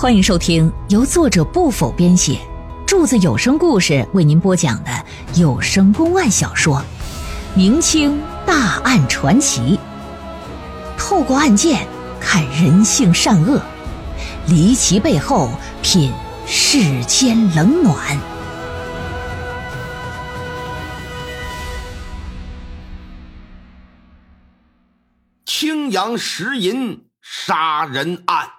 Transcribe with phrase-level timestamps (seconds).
[0.00, 2.38] 欢迎收听由作者不否编写，
[2.86, 4.90] 柱子有声故事为您播讲的
[5.34, 6.76] 有声公案小说
[7.56, 9.76] 《明清大案传奇》，
[10.96, 11.84] 透过案件
[12.20, 13.60] 看人性善恶，
[14.46, 15.50] 离奇背后
[15.82, 16.12] 品
[16.46, 18.16] 世间冷暖。
[25.44, 28.57] 青阳石银杀人案。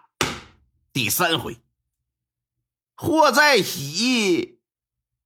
[0.91, 1.61] 第三回，
[2.95, 4.59] 霍在喜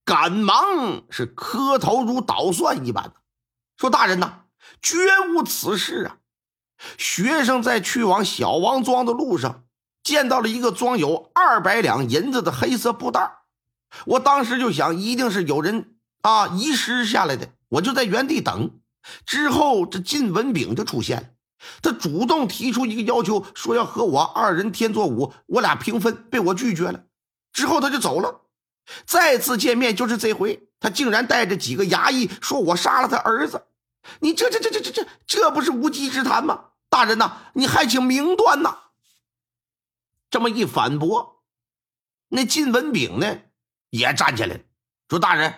[0.04, 3.14] 赶忙是磕头如捣蒜一般
[3.78, 4.42] 说：“大人呐，
[4.82, 4.98] 绝
[5.34, 6.18] 无此事啊！
[6.98, 9.64] 学生在去往小王庄的路上，
[10.04, 13.38] 见到了一个装有二百两银子的黑色布袋
[14.06, 18.80] 我当时就想，一定是有人啊遗失下来的，我就在原地等。
[19.26, 21.28] 之后，这靳文炳就出现了。”
[21.82, 27.06] 他主动提出一个要求，说要和我二人天作五，我俩平分，被我拒绝了。
[27.52, 28.42] 之后他就走了。
[29.06, 33.66] 再次见面就是这回，他竟然带着几个衙役说我杀了他儿子。
[34.20, 36.72] 你这这这这这这这不是无稽之谈吗？
[36.90, 38.78] 大人呐，你还请明断呐！
[40.30, 41.44] 这么一反驳，
[42.28, 43.40] 那靳文炳呢
[43.90, 44.60] 也站起来了，
[45.08, 45.56] 说：“大人，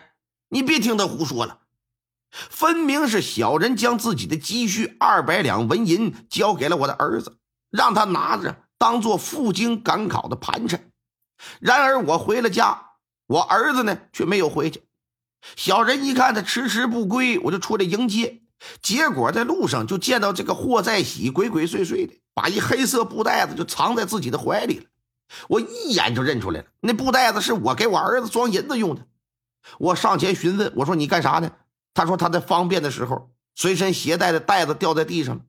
[0.49, 1.61] 你别听他胡说了。”
[2.49, 7.37] 分明是小人将自己的积蓄二百两纹银交给了我的儿子，
[7.71, 10.91] 让他拿着当做赴京赶考的盘缠。
[11.59, 12.91] 然而我回了家，
[13.27, 14.83] 我儿子呢却没有回去。
[15.55, 18.41] 小人一看他迟迟不归，我就出来迎接。
[18.81, 24.85] 结果在路上就见到这个霍在喜鬼鬼祟祟的，把一黑色布袋子就藏在自己的怀里了。
[25.47, 29.05] 我一眼就认出来了，那布袋子是我给我儿子装银子用的。
[29.77, 31.51] 我上前询问，我说：“你干啥呢？”
[31.95, 35.41] 他说他在方便的时候，随身携带的袋子掉在地上了，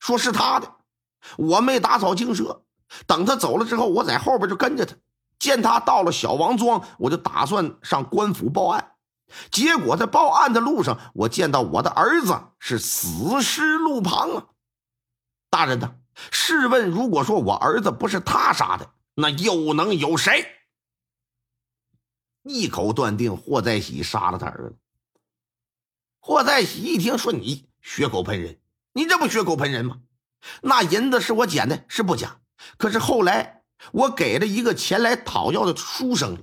[0.00, 0.74] 说是他的。
[1.38, 2.64] 我没打草惊蛇，
[3.06, 4.96] 等他走了之后，我在后边就跟着他。
[5.38, 8.96] 见他到了小王庄，我就打算上官府报案。
[9.50, 14.46] 结果在报案的路上，我见到我的儿子是死尸路旁啊！
[15.48, 15.94] 大人呐，
[16.32, 20.44] 试问，如果说我儿子不是他杀的，那又能有谁？
[22.42, 24.78] 一口断定霍在喜杀了他儿子。
[26.20, 28.58] 霍在喜一听说你血口喷人，
[28.92, 29.98] 你这不血口喷人吗？
[30.62, 32.38] 那银子是我捡的，是不假。
[32.76, 36.42] 可是后来我给了一个前来讨要的书生，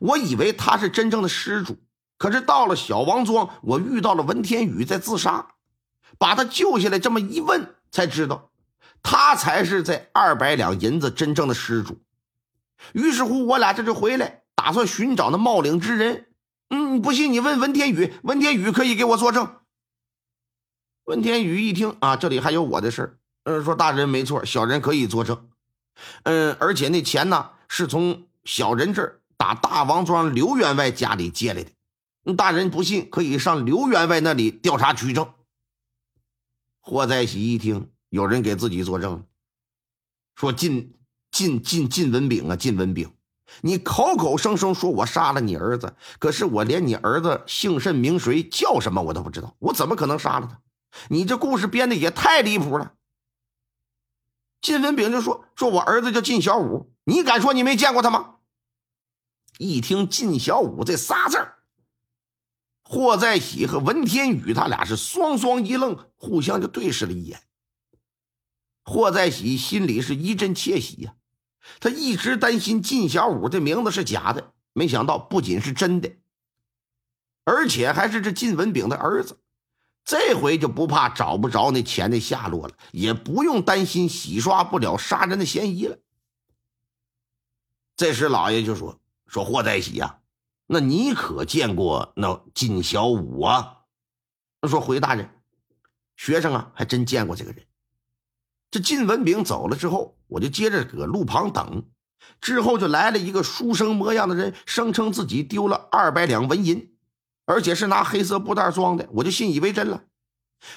[0.00, 1.76] 我以为他是真正的失主。
[2.16, 5.54] 可是到了小王庄，我遇到了文天宇在自杀，
[6.18, 6.98] 把他救下来。
[6.98, 8.50] 这么一问，才知道
[9.02, 12.00] 他才是这二百两银子真正的失主。
[12.92, 16.28] 于是乎，我俩这就回来，打算寻找那冒领之人。
[16.74, 19.56] 嗯，不信你问文天宇，文天宇可以给我作证。
[21.04, 25.50] 文天宇一听啊，这里还有我的事儿，嗯，说大人没错，小人可以作证。
[26.22, 31.70] 嗯，而且那钱呢，是从小人这儿打大王庄刘员外家里借来的。
[32.34, 35.30] 大人不信，可以上刘员外那里调查取证。
[36.80, 39.26] 霍在喜一听有人给自己作证，
[40.36, 40.94] 说晋
[41.30, 43.12] 晋晋晋文炳啊，晋文炳。
[43.60, 50.60] 你口口声声说我杀了你儿子，可是我连你儿子姓甚名谁叫什么我都不知道，我怎么可能杀了他？
[51.08, 52.94] 你这故事编的也太离谱了。
[54.60, 58.36] 金文炳就说：“说我儿子叫靳小五，你敢说你没见过他吗？”
[59.58, 61.58] 一听靳小五这仨字儿，
[62.84, 67.42] 霍在喜和文天宇他俩是双双一愣，互相就对视了一眼。
[68.84, 71.14] 霍在喜心里是一阵窃喜呀。
[71.80, 76.10] 他一直担心靳小五这名字是假的，没想到不仅是真的，
[77.44, 79.38] 而且还是这靳文炳的儿子。
[80.04, 85.96] 这回就不怕找不着那钱的下落了，也不用担心洗刷不了杀人的嫌疑了。
[87.94, 88.98] 这时，老爷就说
[89.28, 90.18] ：“说霍在喜呀，
[90.66, 93.82] 那你可见过那靳小五啊？”
[94.68, 95.30] 说：“回大人，
[96.16, 97.64] 学生啊，还真见过这个人。”
[98.72, 101.84] 这靳文炳走了之后，我就接着搁路旁等。
[102.40, 106.94] 之后就来了一个书生模样的人，声称自己丢了二百两纹银，
[107.44, 110.04] 而且是拿黑色布袋装的，我就信以为真了。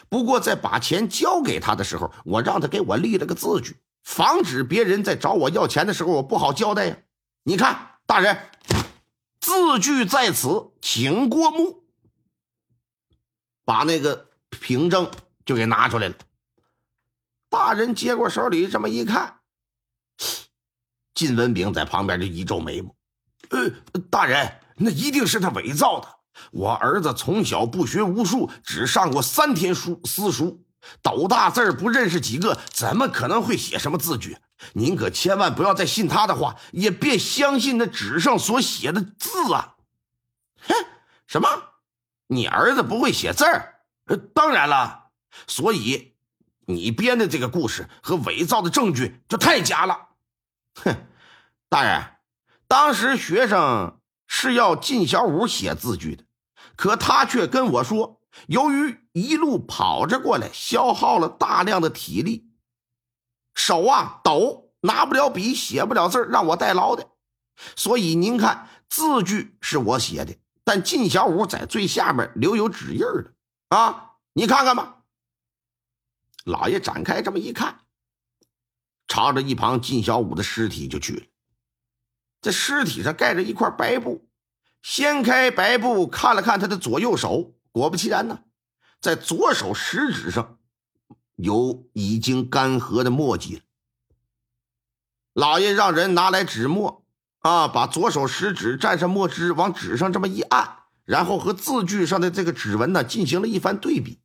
[0.10, 6.98] 不过在把钱交给他的时候，我让他给我立了个字据，防止别人在找我要钱的时候我不好交代呀。
[7.44, 8.38] 你看，大人，
[9.40, 11.86] 字据在此，请过目。
[13.64, 15.10] 把那个凭证
[15.46, 16.16] 就给拿出来了。
[17.56, 19.38] 大人接过手里，这么一看，
[21.16, 22.94] 靳文炳在旁边就一皱眉毛
[23.50, 23.72] ：“呃，
[24.12, 26.08] 大人，那一定是他伪造的。
[26.52, 30.60] 我儿子从小不学无术，只上过三天书私塾，
[31.02, 34.38] 斗大字不认识几个，怎么可能会写什么字据？
[34.74, 39.76] 您可千万不要再信他的话，也别相信那纸上所写的字啊！
[40.68, 40.76] 哼，
[41.26, 41.48] 什么？
[42.28, 43.76] 你儿子不会写字儿？
[44.08, 45.06] 呃，当然了，
[45.48, 46.15] 所以
[46.66, 50.10] 你编的这个故事和伪造的证据就太假了。
[50.76, 50.96] 哼，
[51.70, 52.04] 大人，
[52.68, 56.24] 当时学生是要靳小五写字据的，
[56.76, 62.50] 可他却跟我说，由于一路跑着过来，消耗了大量的体力。
[63.54, 67.08] 手啊抖，拿不了笔，写不了字让我代劳的。
[67.76, 70.36] 所以您看，字据是我写的，
[70.66, 73.32] 但靳小五在最下面留有指印的
[73.70, 75.04] 啊，你看看吧。
[76.46, 77.82] 老爷展开这么一看，
[79.08, 81.26] 朝着一旁靳小五的尸体就去了。
[82.42, 84.30] 这尸体上盖着一块白布，
[84.82, 88.40] 掀开白布看了看他的左右手，果不其然呢，
[89.02, 90.58] 在左手食指上。
[91.36, 93.62] 有已经干涸的墨迹了。
[95.34, 97.06] 老爷让人拿来纸墨，
[97.40, 104.22] 啊，把左手食指蘸上墨汁，往纸上这么一按，然后和字据上的这个指纹呢进行了一番对比，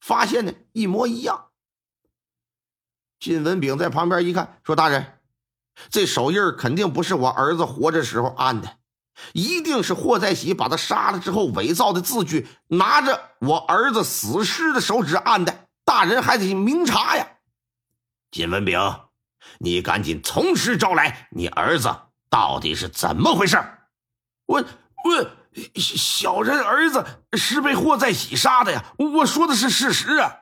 [0.00, 1.49] 发现呢一模一样。
[3.20, 5.20] 靳文炳在旁边一看，说：“大人，
[5.90, 8.78] 这手印肯定不是我儿子活着时候按的，
[9.34, 17.26] 一定是霍在喜把他杀了之后伪造的字据，拿着我儿子死尸的手指按的。”大人还得明察呀，
[18.30, 18.78] 金文炳，
[19.58, 21.92] 你赶紧从实招来，你儿子
[22.28, 23.58] 到底是怎么回事？
[24.46, 25.30] 我我
[25.74, 30.32] 小人儿子是被霍在喜杀的呀，我说的是事实啊。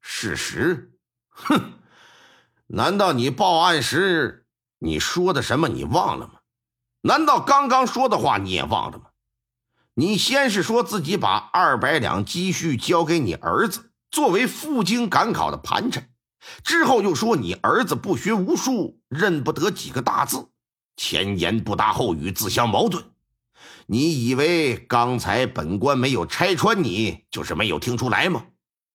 [0.00, 0.92] 事实？
[1.30, 1.72] 哼，
[2.68, 4.46] 难道你报案时
[4.78, 6.34] 你说的什么你忘了吗？
[7.00, 9.04] 难道刚刚说的话你也忘了吗？
[9.94, 13.90] 你先是说自己把二百两积蓄交给你儿子。
[14.10, 16.08] 作为赴京赶考的盘缠，
[16.62, 20.48] 之后又说你儿子不学无术，认不得几个大字，
[20.96, 23.04] 前言不搭后语，自相矛盾。
[23.86, 28.46] 你以为刚才本官没有拆穿你，就是没有听出来吗？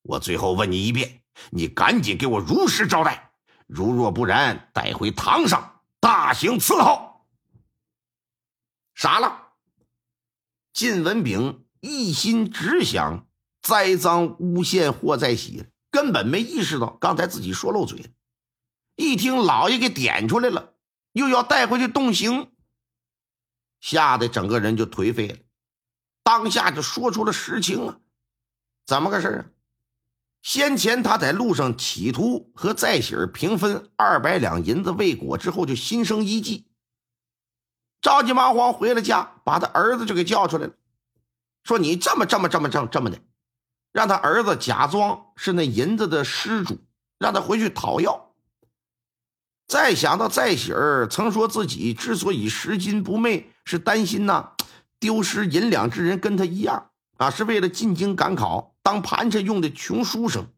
[0.04, 1.22] 我最后问你一遍，
[1.52, 3.33] 你赶紧给我如实招待，
[3.68, 7.26] 如若不然，带回堂上大刑伺候。
[8.94, 9.54] 傻了，
[10.74, 13.28] 靳文炳一心只想。
[13.62, 18.14] 栽赃诬陷霍在喜根本没意识到刚才自己说漏嘴。
[18.98, 20.74] 一听老爷给点出来了，
[21.14, 22.52] 又要带回去动刑，
[23.80, 25.38] 吓得整个人就颓废了。
[26.24, 28.00] 当下就说出了实情啊，
[28.86, 29.46] 怎么个事啊？
[30.44, 36.68] 先前他在路上企图和在喜儿平分二百两银子未果之后，就心生一计，
[38.02, 40.74] 着急忙慌回了家，把他儿子就给叫出来了，
[41.64, 43.20] 说：“你这么这么这么这么这么的。”
[43.94, 46.78] 让他儿子假装是那银子的失主，
[47.18, 48.34] 让他回去讨要。
[49.66, 54.52] 再想到在喜儿曾说自己之所以拾金不昧，是担心呐
[55.00, 60.54] 丢失银两之人跟他一样啊，是为了进京赶考当盘缠用的穷书生。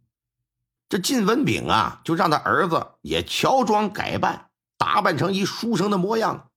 [0.89, 6.49] 这靳文炳啊，就让他儿子也乔装改扮，打扮成一书生的模样。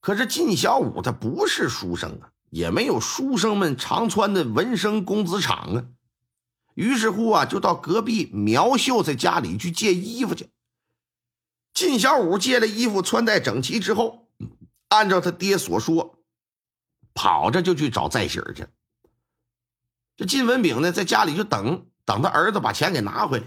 [0.00, 2.30] 可是靳小五他不是书生啊。
[2.50, 5.84] 也没有书生们常穿的文生公子场啊，
[6.72, 10.48] 于是乎啊，就到隔壁苗秀才家里去借衣服去。
[11.74, 14.30] 靳小五借了衣服，穿戴整齐之后，
[14.88, 16.20] 按照他爹所说，
[17.12, 18.66] 跑着就去找在喜儿去。
[20.18, 23.46] 这靳文炳呢，在家里就等等他儿子把钱给拿回来，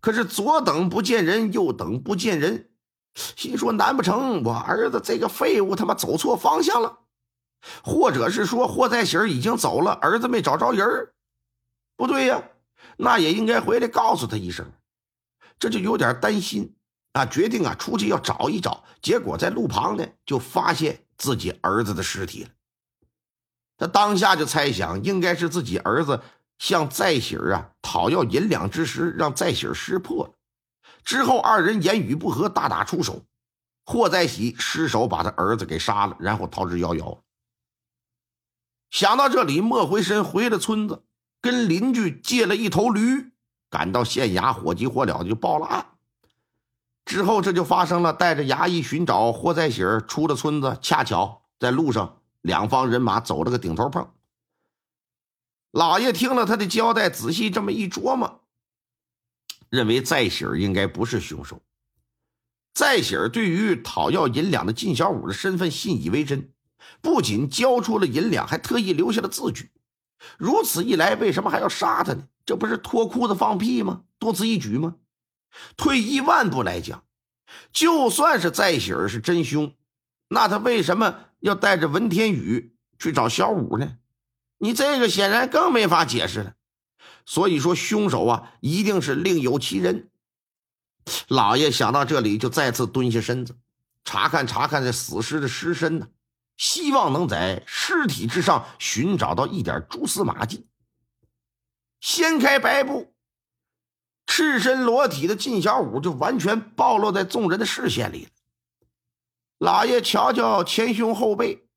[0.00, 2.70] 可是左等不见人，右等不见人，
[3.14, 6.98] 心说难不成我儿子这个废物他妈走错方向了？
[7.84, 11.14] 或者是说霍在喜儿已经走了，儿子没找着人儿，
[11.96, 12.42] 不对呀，
[12.96, 14.66] 那也应该回来告诉他一声。
[15.60, 16.74] 这就有点担心
[17.12, 18.82] 啊，决定啊出去要找一找。
[19.00, 22.50] 结果在路旁呢，就发现自己儿子的尸体了。
[23.82, 26.20] 他当下就猜想，应该是自己儿子
[26.56, 30.34] 向在喜儿啊讨要银两之时，让在喜儿识破了。
[31.02, 33.24] 之后二人言语不和，大打出手，
[33.84, 37.18] 霍在喜失手把他儿子给杀了，然后逃之夭夭。
[38.88, 41.02] 想到这里，莫回身回了村子，
[41.40, 43.32] 跟邻居借了一头驴，
[43.68, 45.86] 赶到县衙，火急火燎的就报了案。
[47.04, 54.12] 之后，这就发生了，带着衙役寻找霍在喜儿出了村子，恰巧在路上，两方人马走了个顶头碰。
[55.70, 58.42] 老爷听了他的交代，仔细这么一琢磨，
[59.70, 61.62] 认为在喜儿应该不是凶手。
[62.74, 66.52] 在喜儿对于讨要银两的靳小五的身份信以为真。
[67.00, 69.70] 不仅交出了银两，还特意留下了字据。
[70.36, 72.28] 如此一来，为什么还要杀他呢？
[72.44, 74.02] 这不是脱裤子放屁吗？
[74.18, 74.96] 多此一举吗？
[75.76, 77.04] 退一万步来讲，
[77.72, 79.74] 就算是在喜儿是真凶，
[80.28, 83.98] 那他为什么要带着文天宇去找小五呢？
[84.58, 86.54] 你这个显然更没法解释了。
[87.26, 90.08] 所以说，凶手啊，一定是另有其人。
[91.26, 93.56] 老爷想到这里，就再次蹲下身子，
[94.04, 96.06] 查看查看这死尸的尸身呢，
[96.56, 100.68] 希望能在尸体之上寻找到一点蛛丝马迹。
[102.00, 103.12] 掀开白布，
[104.26, 108.30] 赤身裸体的靳小五就完全暴露在众人的视线里了。
[109.62, 111.68] 老爷瞧瞧前胸后背，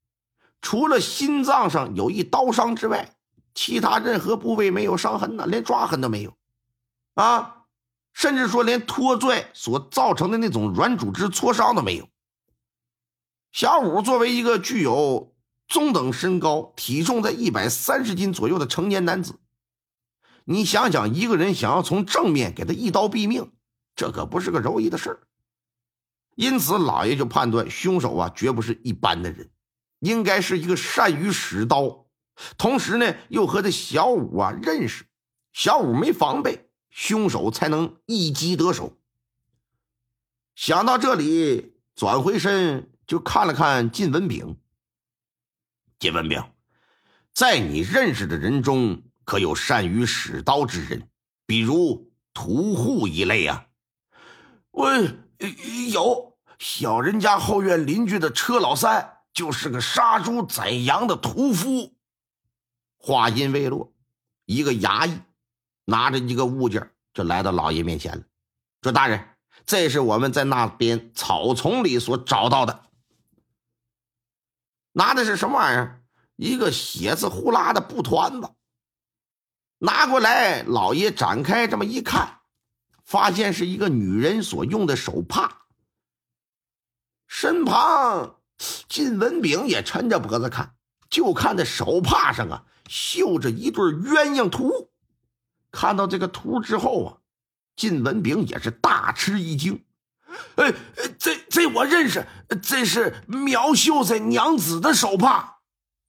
[0.60, 3.16] 除了心脏上有一刀伤之外，
[3.54, 6.36] 其他任何部位没有伤痕呢，连抓痕都没有，
[7.14, 7.68] 啊，
[8.12, 12.10] 甚至说连拖拽所造成的那种软组织挫伤都没有。
[13.52, 15.36] 小五作为一个具有
[15.68, 19.38] 中等身高、体重在一百三十斤左右的成年男子，
[20.46, 23.52] 你想想，一个人想要从正面给他一刀毙命，
[23.96, 25.20] 这可不是个容易的事儿。
[26.36, 29.50] 因此，老爷就判断凶手啊，绝不是一般的人，
[30.00, 32.06] 应该是一个善于使刀。
[32.58, 35.06] 同时呢，又和这小五啊认识，
[35.54, 38.98] 小五没防备，凶手才能一击得手。
[40.56, 44.58] 想到这里，转回身就看了看靳文炳。
[45.98, 46.44] 靳文炳，
[47.34, 51.08] 在你认识的人中，可有善于使刀之人？
[51.46, 53.68] 比如屠户一类啊？
[54.72, 54.92] 我
[55.92, 61.94] 有，小人家后院邻居的车老三，就是个杀猪宰羊的屠夫。
[62.98, 63.94] 话音未落，
[64.46, 65.20] 一个衙役
[65.86, 68.24] 拿着一个物件就来到老爷面前了，
[68.82, 69.28] 说：“大人，
[69.66, 72.84] 这是我们在那边草丛里所找到的。
[74.94, 76.02] 拿的是什么玩意儿？
[76.36, 78.50] 一个血渍呼啦的布团子。
[79.78, 82.40] 拿过来，老爷展开这么一看，
[83.06, 85.68] 发现是一个女人所用的手帕。
[87.28, 88.42] 身旁，
[88.90, 90.76] 靳文炳也抻着脖子看，
[91.10, 94.92] 就看这手帕上啊。”绣着一对鸳鸯图，
[95.72, 97.18] 看到这个图之后啊，
[97.76, 99.84] 靳文炳也是大吃一惊。
[100.58, 100.72] 哎，
[101.18, 102.28] 这这我认识，
[102.62, 105.62] 这是苗秀才娘子的手帕。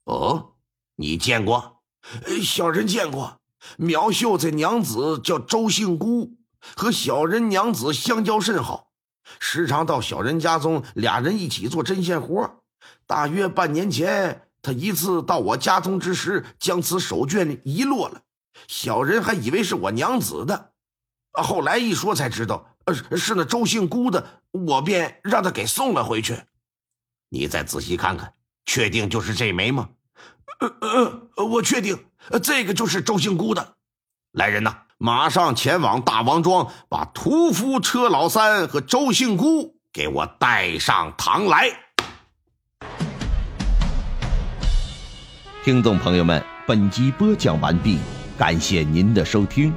[0.04, 0.56] 哦，
[0.96, 1.82] 你见过？
[2.42, 3.40] 小人见过。
[3.78, 6.36] 苗秀才娘子叫周姓姑，
[6.74, 8.88] 和小人娘子相交甚好，
[9.38, 12.62] 时常到小人家中，俩人一起做针线活。
[13.06, 14.42] 大约半年前。
[14.62, 18.22] 他一次到我家中之时，将此手绢遗落了，
[18.66, 20.72] 小人还以为是我娘子的，
[21.34, 26.42] 后来一说才知道，呃，是那周姓姑的，我便让他给送了回去。
[27.28, 29.88] 你再仔细看看，确定就是这枚吗？
[30.58, 32.04] 呃呃，我确定，
[32.42, 33.76] 这个就是周姓姑的。
[34.32, 41.70] 来人呐，马上前往大王庄，把屠夫车老三和周姓姑给我带上堂来。
[45.62, 47.98] 听众朋友们，本集播讲完毕，
[48.38, 49.74] 感谢您的收听。